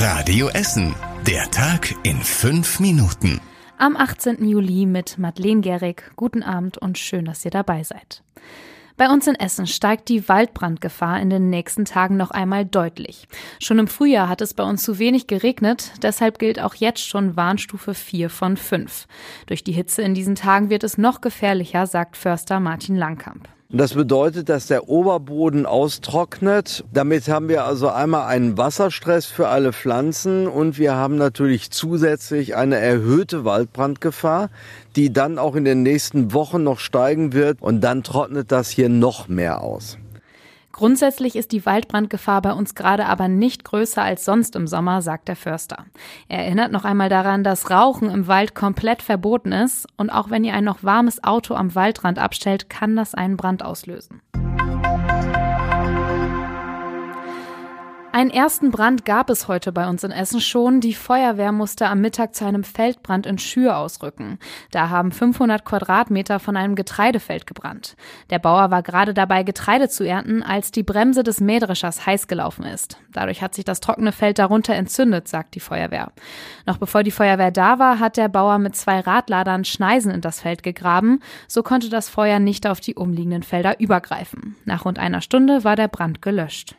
[0.00, 0.94] Radio Essen.
[1.26, 3.40] Der Tag in fünf Minuten.
[3.78, 4.48] Am 18.
[4.48, 6.12] Juli mit Madeleine Gehrig.
[6.14, 8.22] Guten Abend und schön, dass ihr dabei seid.
[8.96, 13.26] Bei uns in Essen steigt die Waldbrandgefahr in den nächsten Tagen noch einmal deutlich.
[13.58, 17.34] Schon im Frühjahr hat es bei uns zu wenig geregnet, deshalb gilt auch jetzt schon
[17.34, 19.08] Warnstufe 4 von 5.
[19.46, 23.48] Durch die Hitze in diesen Tagen wird es noch gefährlicher, sagt Förster Martin Langkamp.
[23.70, 26.84] Das bedeutet, dass der Oberboden austrocknet.
[26.90, 32.56] Damit haben wir also einmal einen Wasserstress für alle Pflanzen und wir haben natürlich zusätzlich
[32.56, 34.48] eine erhöhte Waldbrandgefahr,
[34.96, 38.88] die dann auch in den nächsten Wochen noch steigen wird und dann trocknet das hier
[38.88, 39.98] noch mehr aus.
[40.78, 45.26] Grundsätzlich ist die Waldbrandgefahr bei uns gerade aber nicht größer als sonst im Sommer, sagt
[45.26, 45.86] der Förster.
[46.28, 50.44] Er erinnert noch einmal daran, dass Rauchen im Wald komplett verboten ist und auch wenn
[50.44, 54.22] ihr ein noch warmes Auto am Waldrand abstellt, kann das einen Brand auslösen.
[58.18, 60.80] Einen ersten Brand gab es heute bei uns in Essen schon.
[60.80, 64.40] Die Feuerwehr musste am Mittag zu einem Feldbrand in Schür ausrücken.
[64.72, 67.94] Da haben 500 Quadratmeter von einem Getreidefeld gebrannt.
[68.30, 72.64] Der Bauer war gerade dabei, Getreide zu ernten, als die Bremse des Mähdreschers heiß gelaufen
[72.64, 72.98] ist.
[73.12, 76.10] Dadurch hat sich das trockene Feld darunter entzündet, sagt die Feuerwehr.
[76.66, 80.40] Noch bevor die Feuerwehr da war, hat der Bauer mit zwei Radladern Schneisen in das
[80.40, 81.20] Feld gegraben.
[81.46, 84.56] So konnte das Feuer nicht auf die umliegenden Felder übergreifen.
[84.64, 86.74] Nach rund einer Stunde war der Brand gelöscht.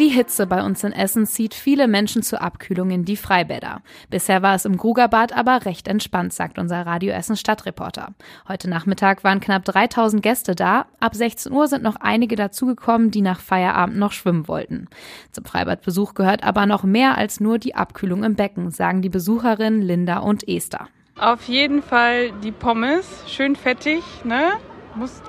[0.00, 3.82] Die Hitze bei uns in Essen zieht viele Menschen zur Abkühlung in die Freibäder.
[4.08, 8.14] Bisher war es im Grugerbad aber recht entspannt, sagt unser Radio Essen Stadtreporter.
[8.48, 10.86] Heute Nachmittag waren knapp 3000 Gäste da.
[11.00, 14.88] Ab 16 Uhr sind noch einige dazugekommen, die nach Feierabend noch schwimmen wollten.
[15.32, 19.82] Zum Freibadbesuch gehört aber noch mehr als nur die Abkühlung im Becken, sagen die Besucherinnen
[19.82, 20.88] Linda und Esther.
[21.18, 24.52] Auf jeden Fall die Pommes, schön fettig, ne?
[24.94, 25.20] Muss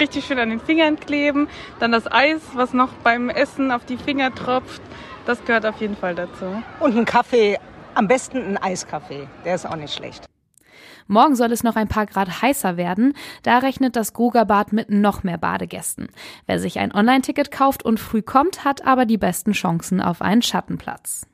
[0.00, 1.48] richtig schön an den Fingern kleben.
[1.80, 4.82] Dann das Eis, was noch beim Essen auf die Finger tropft.
[5.26, 6.62] Das gehört auf jeden Fall dazu.
[6.80, 7.58] Und ein Kaffee,
[7.94, 9.26] am besten ein Eiskaffee.
[9.44, 10.26] Der ist auch nicht schlecht.
[11.08, 13.14] Morgen soll es noch ein paar Grad heißer werden.
[13.42, 16.08] Da rechnet das Grugerbad mit noch mehr Badegästen.
[16.46, 20.42] Wer sich ein Online-Ticket kauft und früh kommt, hat aber die besten Chancen auf einen
[20.42, 21.26] Schattenplatz.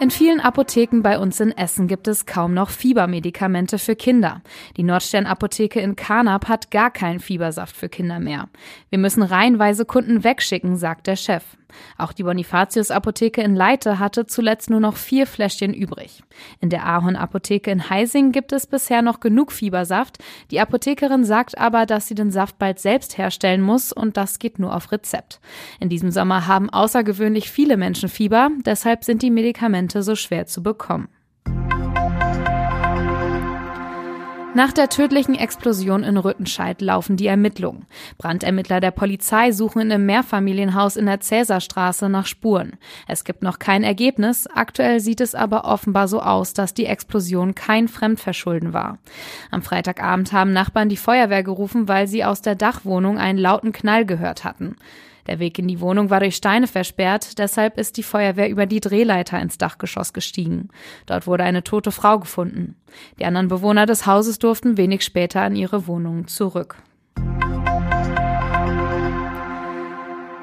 [0.00, 4.42] In vielen Apotheken bei uns in Essen gibt es kaum noch Fiebermedikamente für Kinder.
[4.76, 8.48] Die Nordstern-Apotheke in Karnap hat gar keinen Fiebersaft für Kinder mehr.
[8.90, 11.57] Wir müssen reihenweise Kunden wegschicken, sagt der Chef.
[11.96, 16.22] Auch die Bonifatius-Apotheke in Leite hatte zuletzt nur noch vier Fläschchen übrig.
[16.60, 20.18] In der Ahorn-Apotheke in Heising gibt es bisher noch genug Fiebersaft.
[20.50, 24.58] Die Apothekerin sagt aber, dass sie den Saft bald selbst herstellen muss und das geht
[24.58, 25.40] nur auf Rezept.
[25.80, 30.62] In diesem Sommer haben außergewöhnlich viele Menschen Fieber, deshalb sind die Medikamente so schwer zu
[30.62, 31.08] bekommen.
[34.58, 37.86] Nach der tödlichen Explosion in Rüttenscheid laufen die Ermittlungen.
[38.18, 42.72] Brandermittler der Polizei suchen in einem Mehrfamilienhaus in der Cäsarstraße nach Spuren.
[43.06, 44.48] Es gibt noch kein Ergebnis.
[44.48, 48.98] Aktuell sieht es aber offenbar so aus, dass die Explosion kein Fremdverschulden war.
[49.52, 54.06] Am Freitagabend haben Nachbarn die Feuerwehr gerufen, weil sie aus der Dachwohnung einen lauten Knall
[54.06, 54.74] gehört hatten.
[55.28, 58.80] Der Weg in die Wohnung war durch Steine versperrt, deshalb ist die Feuerwehr über die
[58.80, 60.68] Drehleiter ins Dachgeschoss gestiegen.
[61.04, 62.76] Dort wurde eine tote Frau gefunden.
[63.18, 66.76] Die anderen Bewohner des Hauses durften wenig später an ihre Wohnungen zurück.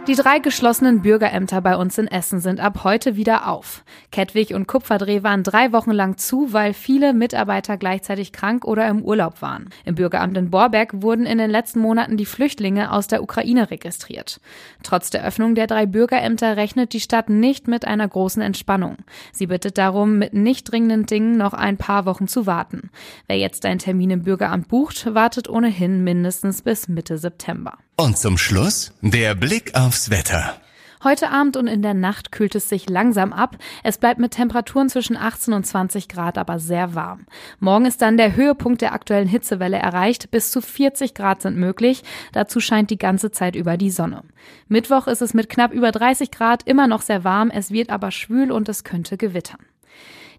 [0.08, 3.84] Die drei geschlossenen Bürgerämter bei uns in Essen sind ab heute wieder auf.
[4.12, 9.02] Kettwig und Kupferdreh waren drei Wochen lang zu, weil viele Mitarbeiter gleichzeitig krank oder im
[9.02, 9.70] Urlaub waren.
[9.84, 14.40] Im Bürgeramt in Borberg wurden in den letzten Monaten die Flüchtlinge aus der Ukraine registriert.
[14.84, 18.98] Trotz der Öffnung der drei Bürgerämter rechnet die Stadt nicht mit einer großen Entspannung.
[19.32, 22.92] Sie bittet darum, mit nicht dringenden Dingen noch ein paar Wochen zu warten.
[23.26, 27.80] Wer jetzt einen Termin im Bürgeramt bucht, wartet ohnehin mindestens bis Mitte September.
[27.98, 30.60] Und zum Schluss der Blick aufs Wetter.
[31.06, 33.56] Heute Abend und in der Nacht kühlt es sich langsam ab.
[33.84, 37.26] Es bleibt mit Temperaturen zwischen 18 und 20 Grad aber sehr warm.
[37.60, 40.30] Morgen ist dann der Höhepunkt der aktuellen Hitzewelle erreicht.
[40.30, 42.04] Bis zu 40 Grad sind möglich.
[42.34, 44.24] Dazu scheint die ganze Zeit über die Sonne.
[44.68, 47.50] Mittwoch ist es mit knapp über 30 Grad immer noch sehr warm.
[47.50, 49.66] Es wird aber schwül und es könnte gewittern.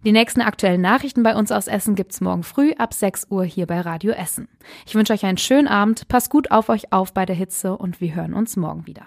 [0.04, 3.66] Die nächsten aktuellen Nachrichten bei uns aus Essen gibt's morgen früh ab 6 Uhr hier
[3.66, 4.48] bei Radio Essen.
[4.86, 8.00] Ich wünsche euch einen schönen Abend, passt gut auf euch auf bei der Hitze und
[8.00, 9.06] wir hören uns morgen wieder.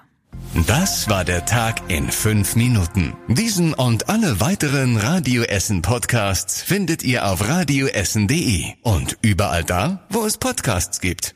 [0.67, 3.15] Das war der Tag in fünf Minuten.
[3.27, 10.25] Diesen und alle weiteren Radio Essen Podcasts findet ihr auf radioessen.de und überall da, wo
[10.25, 11.35] es Podcasts gibt.